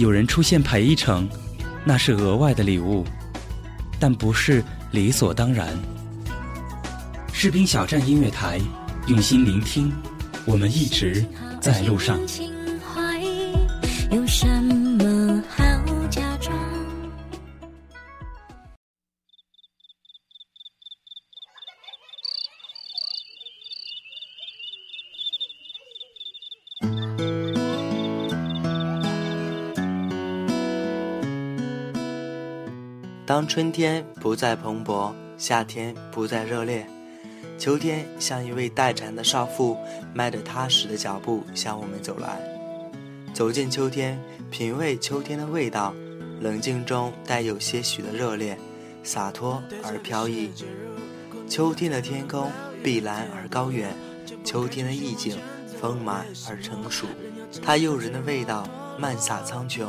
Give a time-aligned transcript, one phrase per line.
[0.00, 1.28] 有人出现陪一程，
[1.84, 3.04] 那是额外的礼物，
[3.98, 5.68] 但不是理所当然。
[7.34, 8.58] 士兵小站音乐台，
[9.08, 9.92] 用心聆听，
[10.46, 11.22] 我们一直
[11.60, 12.18] 在路上。
[14.10, 14.69] 有什么
[33.50, 36.86] 春天不再蓬勃，夏天不再热烈，
[37.58, 39.76] 秋天像一位待产的少妇，
[40.14, 42.40] 迈着踏实的脚步向我们走来。
[43.34, 44.16] 走进秋天，
[44.52, 45.92] 品味秋天的味道，
[46.38, 48.56] 冷静中带有些许的热烈，
[49.02, 50.52] 洒脱而飘逸。
[51.48, 52.48] 秋天的天空
[52.84, 53.92] 碧蓝而高远，
[54.44, 55.36] 秋天的意境
[55.80, 57.04] 丰满而成熟，
[57.60, 58.64] 它诱人的味道
[58.96, 59.88] 漫洒苍穹，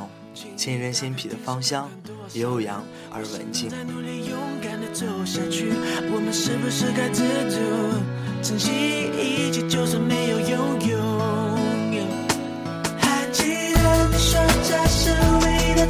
[0.55, 1.89] 沁人心脾的芳香
[2.33, 3.69] 悠扬而文静。
[8.43, 10.49] 珍惜一切，就算没有拥
[10.89, 10.97] 有。
[12.97, 13.43] 还记
[13.75, 15.85] 得你说家是唯一的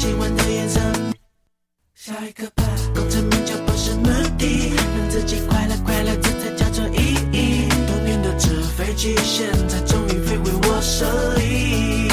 [0.00, 0.80] 喜欢的颜色。
[1.94, 4.06] 下一个吧，功成名就不是目
[4.38, 7.68] 的，让自己快乐快乐，这才叫做意义。
[7.86, 11.04] 多年的纸飞机，现在终于飞回我手
[11.36, 12.08] 里。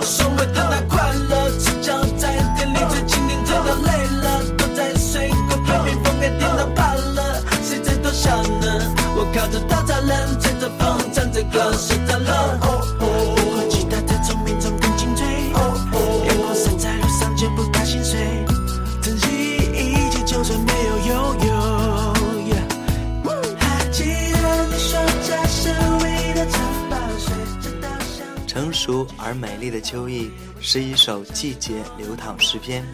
[0.00, 8.94] 所谓的那快乐，只讲在店里最经典，真的累了，都在水果旁边风给颠倒怕了，谁在偷笑呢？
[9.14, 11.76] 我靠着稻草人，吹着风，唱着歌，
[29.24, 30.30] 而美丽的秋意
[30.60, 32.84] 是一首季节流淌诗篇，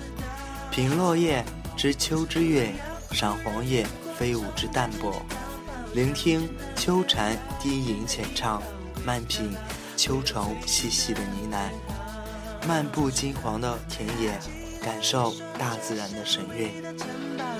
[0.70, 1.44] 品落叶
[1.76, 2.72] 知秋之月，
[3.10, 3.84] 赏黄叶
[4.16, 5.20] 飞舞之淡泊，
[5.92, 8.62] 聆听秋蝉低吟浅唱，
[9.04, 9.50] 慢品
[9.96, 14.38] 秋虫细细的呢喃，漫步金黄的田野，
[14.80, 16.70] 感受大自然的神韵。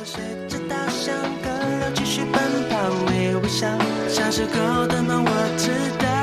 [0.04, 1.12] 随着稻香
[1.42, 1.48] 歌
[1.82, 3.66] 谣继续奔跑，微微笑，
[4.08, 5.70] 小时候的梦我知
[6.04, 6.19] 道。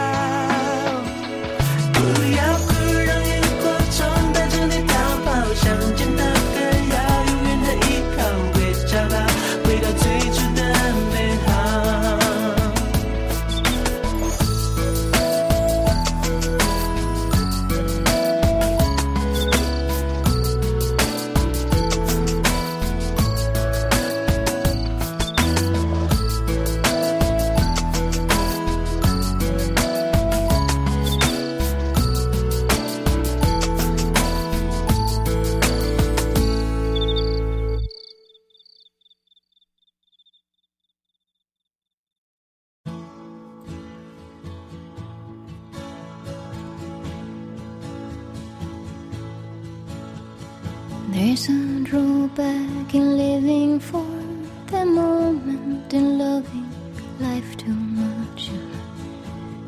[57.58, 58.52] Too much.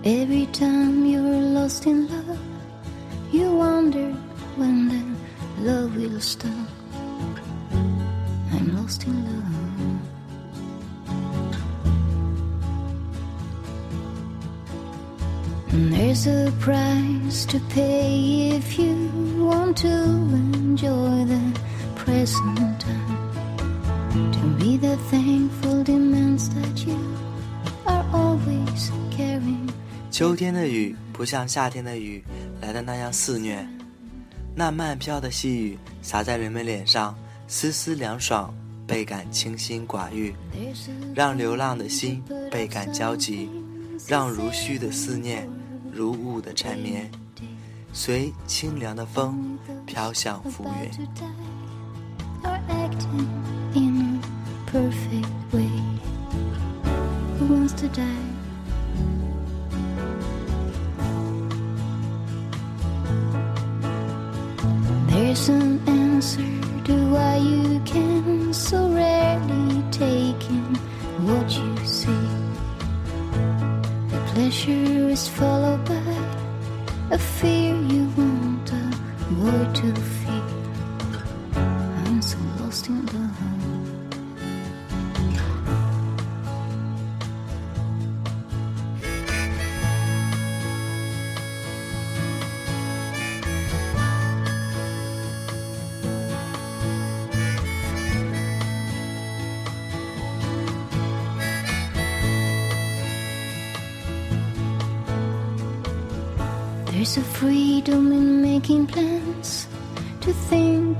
[0.03, 2.39] Every time you're lost in love,
[3.31, 4.11] you wonder
[4.55, 5.03] when the
[5.63, 6.51] love will stop.
[8.53, 9.39] I'm lost in love.
[15.71, 18.95] And There's a price to pay if you
[19.39, 21.59] want to enjoy the
[21.95, 24.31] present time.
[24.33, 27.28] To be the thankful demands that you.
[30.11, 32.21] 秋天的雨不像夏天的雨
[32.59, 33.65] 来的那样肆虐，
[34.53, 37.15] 那慢飘的细雨洒在人们脸上，
[37.47, 38.53] 丝丝凉爽，
[38.85, 40.33] 倍感清新寡欲，
[41.15, 42.21] 让流浪的心
[42.51, 43.49] 倍感焦急，
[44.07, 45.47] 让如絮的思念，
[45.93, 47.09] 如雾的缠绵，
[47.93, 50.89] 随清凉的风飘向浮云。
[65.07, 66.41] There's an answer
[66.83, 70.75] to why you can so rarely take in
[71.25, 72.27] what you see.
[74.09, 76.17] The pleasure is followed by
[77.11, 80.18] a fear you won't avoid to feel.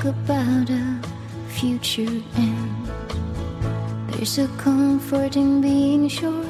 [0.10, 1.00] About a
[1.50, 2.88] future end.
[4.08, 6.46] There's a comfort in being sure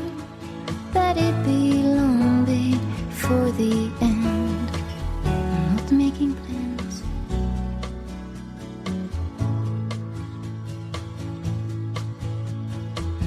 [0.94, 4.72] that it belong before the end.
[5.76, 7.04] Not making plans.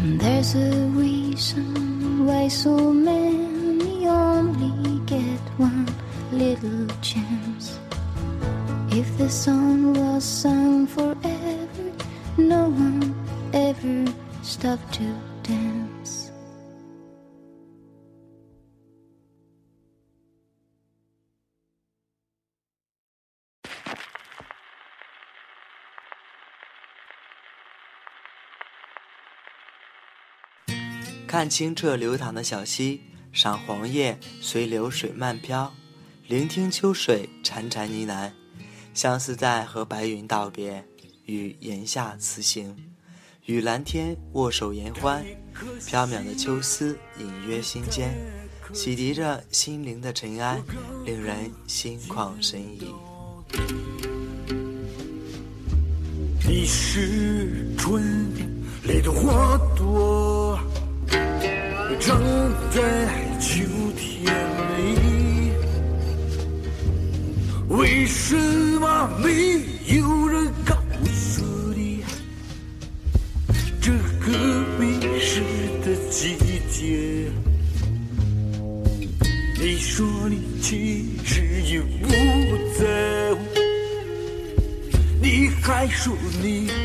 [0.00, 5.88] And There's a reason why so many only get one
[6.32, 7.81] little chance.
[9.03, 11.91] If the song was sung forever,
[12.37, 13.13] no one
[13.53, 14.07] ever
[14.45, 15.03] stopped to
[15.43, 16.31] dance.
[31.27, 33.01] 看清澈流淌的小溪，
[33.33, 35.73] 赏黄叶随流水慢飘，
[36.29, 38.42] 聆听秋水潺潺呢喃，
[38.94, 40.85] 相思在和白云道别，
[41.25, 42.77] 与檐下辞行，
[43.47, 45.25] 与蓝天握手言欢，
[45.81, 48.15] 缥缈的秋思隐约心间，
[48.75, 50.62] 洗涤着心灵的尘埃，
[51.06, 52.93] 令人心旷神怡。
[56.47, 58.03] 你是春
[58.83, 60.21] 里的花朵，
[86.05, 86.81] 祝你。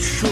[0.00, 0.28] 说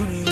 [0.00, 0.29] 还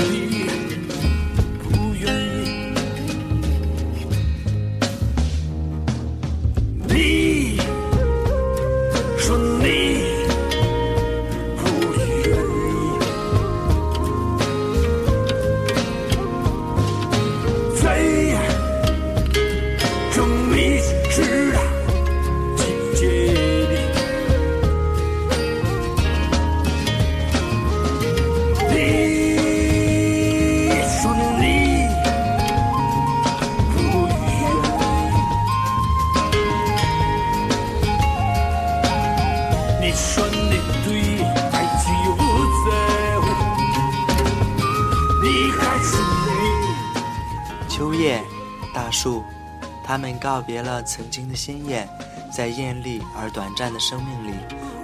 [50.49, 51.87] 别了曾经的鲜艳，
[52.33, 54.35] 在艳丽而短暂的生命里，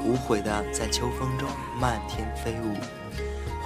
[0.04, 1.48] 无悔的在秋风中
[1.80, 2.76] 漫天飞舞，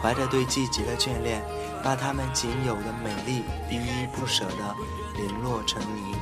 [0.00, 1.42] 怀着对季节的眷恋，
[1.82, 4.76] 把它们仅有的美丽依依不舍的
[5.16, 6.14] 零落成泥，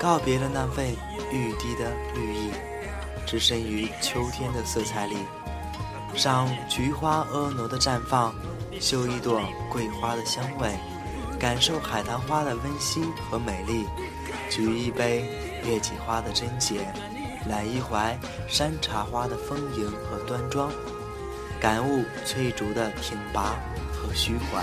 [0.00, 0.86] 告别了那份
[1.30, 2.50] 欲滴的绿意，
[3.26, 5.18] 置身于秋天的色彩里，
[6.14, 8.34] 赏菊花婀娜的绽放，
[8.80, 9.38] 嗅一朵
[9.70, 10.72] 桂花的香味。
[11.38, 13.84] 感受海棠花的温馨和美丽，
[14.54, 15.24] 举一杯
[15.64, 16.86] 月季花的贞洁，
[17.48, 18.14] 揽一怀
[18.46, 20.70] 山茶花的丰盈和端庄，
[21.58, 23.56] 感悟翠竹的挺拔
[23.90, 24.62] 和虚怀。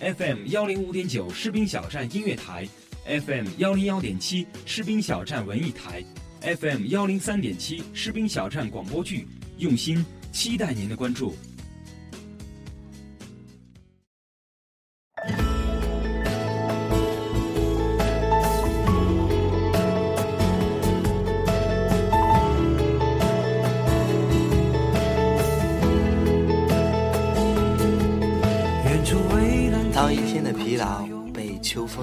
[0.00, 2.68] FM 幺零五点九士兵小站音乐台
[3.06, 6.04] ，FM 幺零幺点七士兵小站文艺台
[6.42, 9.26] ，FM 幺零三点七士兵小站广播剧，
[9.56, 11.34] 用心期待您的关注。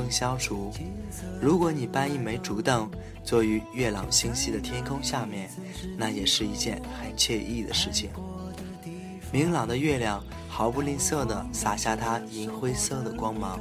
[0.03, 0.69] 风消除，
[1.41, 2.91] 如果你搬一枚竹凳
[3.23, 5.49] 坐于月朗星稀的天空下面，
[5.97, 8.09] 那也是一件很惬意的事情。
[9.31, 13.57] 明朗的月亮毫不吝啬地洒下它银灰色的光芒，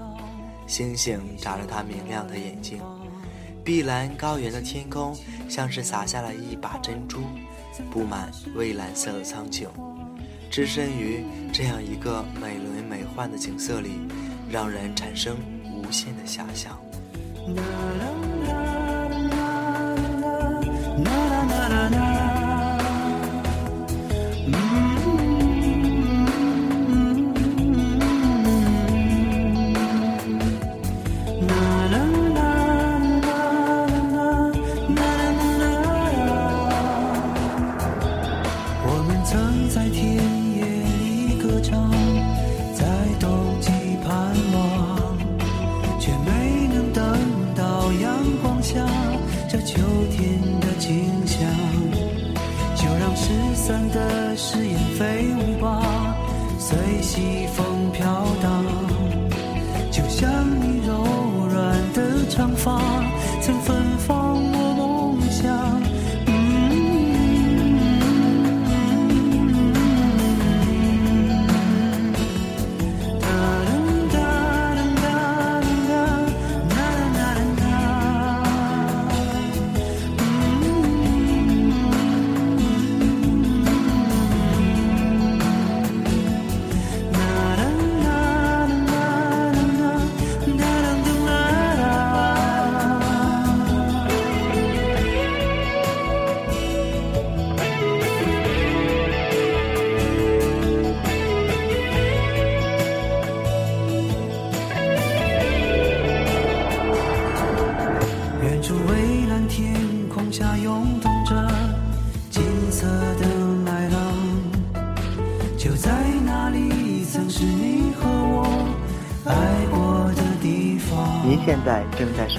[0.67, 2.83] 星星眨着它明亮的眼睛，
[3.65, 5.17] 碧蓝高原的天空
[5.49, 7.21] 像是洒下了一把珍珠，
[7.89, 9.69] 布满蔚蓝色的苍穹。
[10.51, 14.01] 置身于这样一个美轮美奂的景色里，
[14.51, 15.37] 让人产生
[15.93, 16.79] 限的遐想。
[17.45, 18.53] 我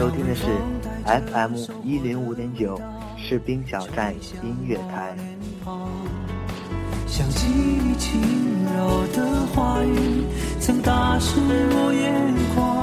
[0.03, 0.43] 收听的是
[1.05, 2.77] FM 一零五点九
[3.17, 4.13] 士兵小站
[4.43, 5.15] 音乐台。
[7.07, 8.19] 想起你轻
[8.65, 10.25] 柔的话语，
[10.59, 12.82] 曾打湿我眼眶。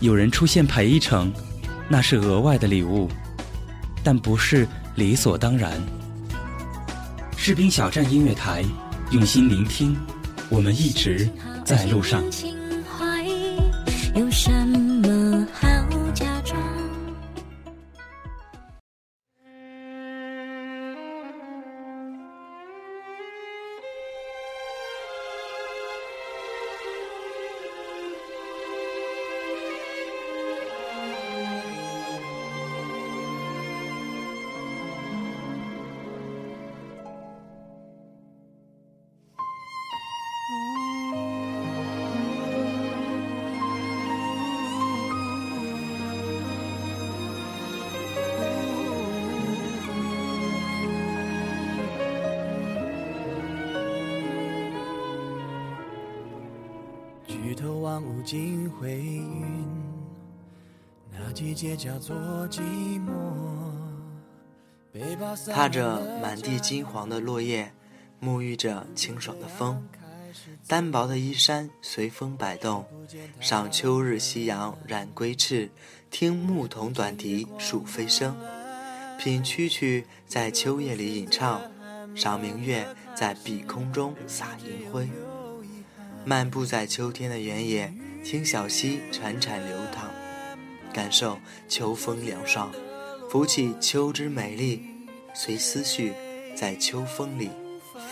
[0.00, 1.30] 有人出现陪一程，
[1.88, 3.06] 那是额外的礼物，
[4.02, 5.78] 但不是理所当然。
[7.36, 8.64] 士兵小站音乐台，
[9.10, 9.94] 用心聆听，
[10.48, 11.28] 我们一直
[11.64, 12.22] 在路上。
[12.30, 13.24] 情怀
[14.18, 14.78] 有什么
[58.80, 59.66] 尽灰云，
[61.12, 62.16] 那季节叫做
[62.48, 62.62] 寂
[62.98, 63.10] 寞。
[65.52, 67.74] 踏着满地金黄的落叶，
[68.22, 69.86] 沐浴着清爽的风，
[70.66, 72.86] 单薄的衣衫随风摆动，
[73.38, 75.70] 赏秋日夕阳染归翅，
[76.10, 78.34] 听牧童短笛数飞声，
[79.18, 81.60] 品蛐蛐在秋夜里吟唱，
[82.16, 85.06] 赏明月在碧空中洒银辉。
[86.24, 90.08] 漫步在秋天的原野，听小溪潺潺流淌，
[90.92, 92.70] 感受秋风凉爽，
[93.28, 94.82] 浮起秋之美丽，
[95.34, 96.12] 随思绪
[96.54, 97.50] 在秋风里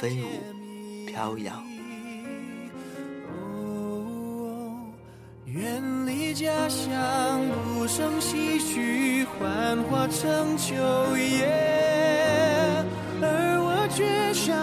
[0.00, 1.62] 飞舞飘扬。
[3.28, 4.80] 哦，
[5.44, 7.40] 远离家乡，
[7.74, 10.74] 不胜唏嘘，幻化成秋
[11.16, 11.46] 叶，
[13.20, 14.56] 而我却像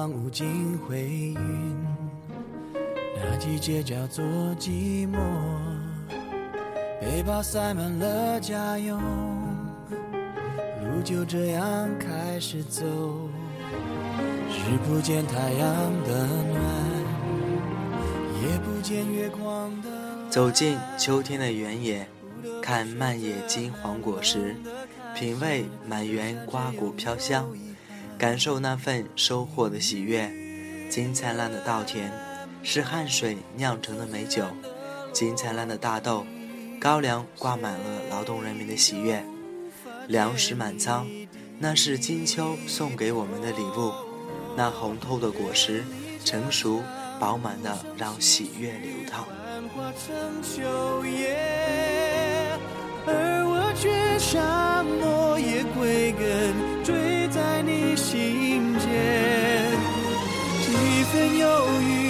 [0.00, 1.76] 望无尽灰云，
[3.14, 4.24] 那季节叫做
[4.58, 5.18] 寂寞。
[6.98, 8.98] 背包塞满了家用，
[10.80, 12.82] 路就这样开始走。
[14.48, 15.68] 日不见太阳
[16.04, 16.62] 的暖，
[18.40, 19.90] 夜不见月光的。
[20.30, 22.08] 走进秋天的原野，
[22.62, 24.56] 看漫野金黄果实，
[25.14, 27.46] 品味满园瓜果飘香，
[28.20, 30.30] 感受那份收获的喜悦。
[30.90, 32.12] 金灿烂的稻田，
[32.62, 34.44] 是汗水酿成的美酒；
[35.10, 36.26] 金灿烂的大豆，
[36.78, 39.24] 高粱挂满了劳动人民的喜悦。
[40.06, 41.06] 粮食满仓，
[41.58, 43.90] 那是金秋送给我们的礼物。
[44.54, 45.82] 那红透的果实，
[46.22, 46.82] 成熟
[47.18, 49.26] 饱满的，让喜悦流淌。
[53.06, 56.54] 而我却像落叶归根，
[61.12, 62.09] 分忧郁，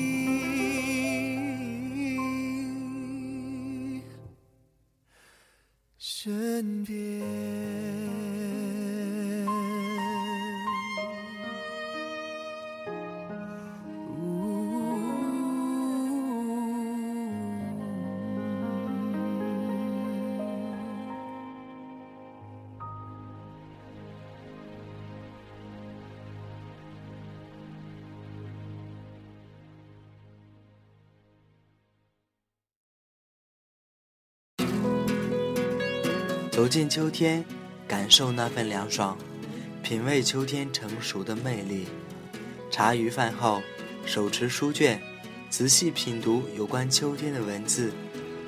[36.61, 37.43] 走进秋天，
[37.87, 39.17] 感受那份凉爽，
[39.81, 41.87] 品味秋天成熟的魅力。
[42.69, 43.63] 茶余饭后，
[44.05, 45.01] 手持书卷，
[45.49, 47.91] 仔细品读有关秋天的文字。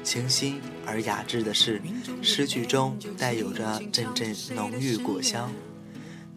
[0.03, 1.81] 清新而雅致的是，
[2.21, 5.51] 诗句中带有着阵阵浓郁果香。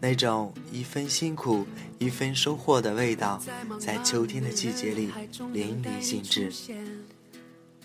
[0.01, 1.63] 那种一分辛苦
[1.99, 3.39] 一分收获的味道，
[3.79, 5.11] 在秋天的季节里
[5.53, 6.51] 淋漓尽致。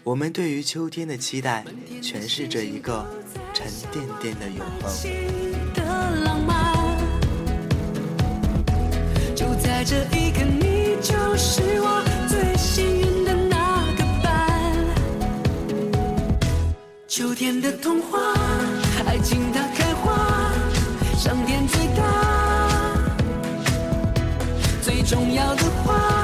[0.05, 1.65] 我们对于秋天的期待，
[2.03, 3.07] 诠释着一个
[3.55, 4.93] 沉甸甸的永恒。
[5.73, 5.85] 的
[6.25, 6.75] 浪漫，
[9.37, 14.61] 就在这一刻，你就是我最幸运的那个伴。
[17.07, 18.19] 秋天的童话，
[19.07, 20.53] 爱情它开花，
[21.17, 22.03] 上天最大，
[24.83, 26.22] 最重要的话，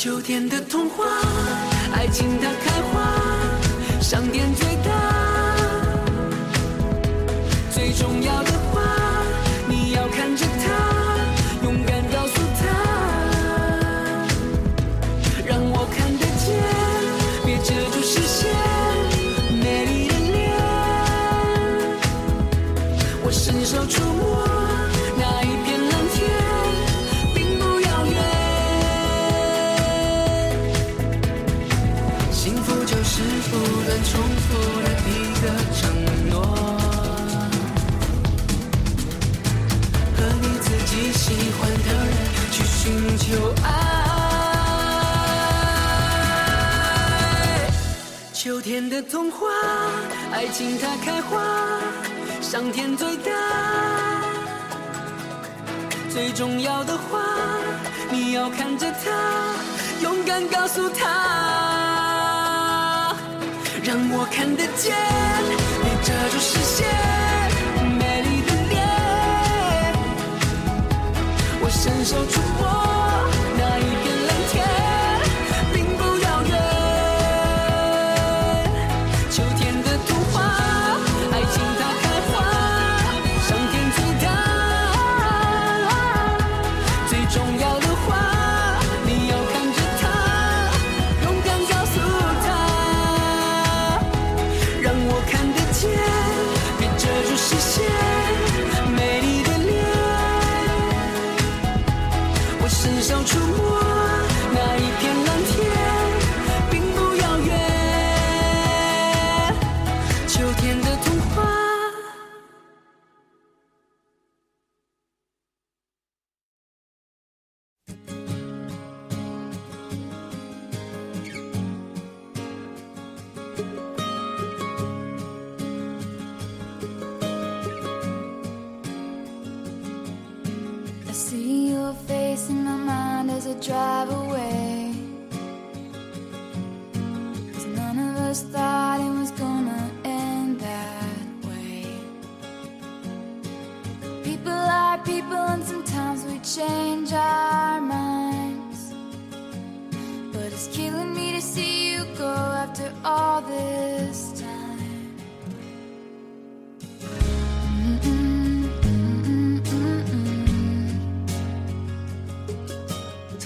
[0.00, 1.04] 秋天的童话，
[1.92, 3.02] 爱情它开花，
[4.00, 5.17] 商店最大，
[48.68, 49.48] 天的童话，
[50.30, 51.40] 爱情它开花，
[52.42, 53.32] 上天最大。
[56.10, 57.18] 最重要的话，
[58.10, 59.10] 你要看着他，
[60.02, 61.06] 勇敢告诉他，
[63.82, 64.94] 让我看得见，
[65.82, 66.86] 别遮住视线，
[67.98, 68.86] 美丽的脸，
[71.62, 72.42] 我伸手触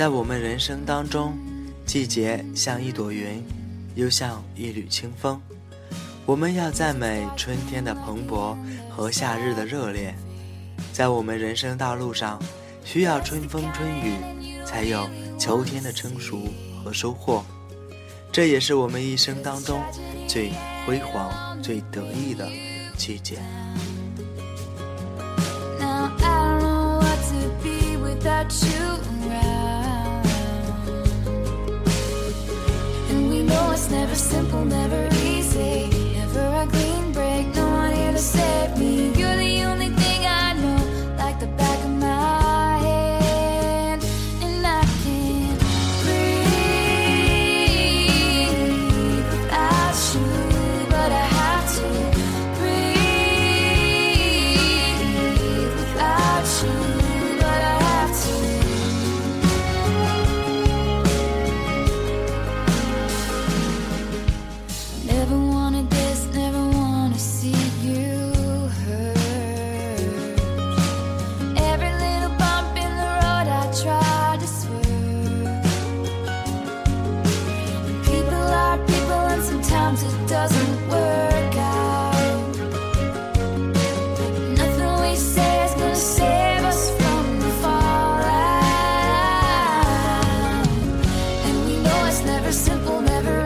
[0.03, 1.39] 在我们人生当中，
[1.87, 3.41] 季节像一朵云，
[3.95, 5.41] 又像一缕清风。
[6.27, 8.57] 我们要赞美春天的蓬勃
[8.91, 10.13] 和夏日的热烈。
[10.93, 12.43] 在我们人生道路上，
[12.85, 14.17] 需要春风春雨，
[14.65, 16.49] 才有秋天的成熟
[16.83, 17.45] 和收获。
[18.33, 19.81] 这也是我们一生当中
[20.27, 20.51] 最
[20.85, 22.49] 辉煌、最得意的
[22.97, 23.39] 季节。
[25.79, 28.82] Now I don't know what to be without you
[92.53, 93.42] simple, never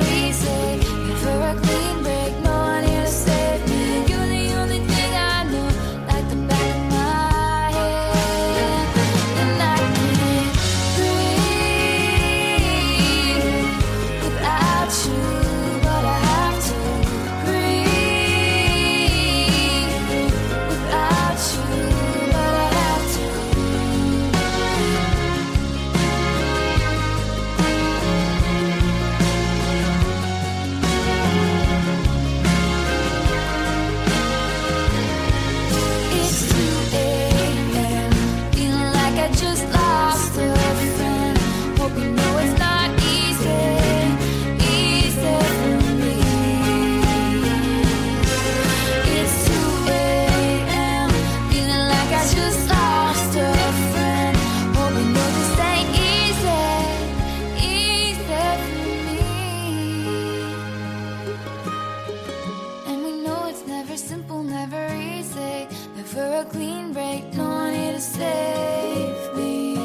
[66.36, 69.78] a clean break, now to save me.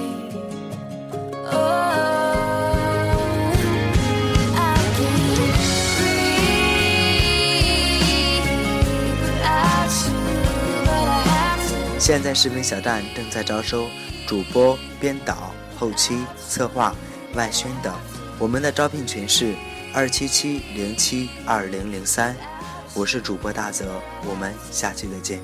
[11.97, 13.87] 现在视频小站正在招收
[14.27, 16.93] 主播、编导、后期、策划、
[17.35, 17.93] 外宣等。
[18.37, 19.55] 我们的招聘群是
[19.93, 22.35] 二七七零七二零零三，
[22.93, 25.39] 我是主播大泽，我们下期再见。